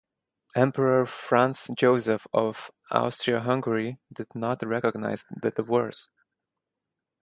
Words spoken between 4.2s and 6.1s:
not recognise the divorce.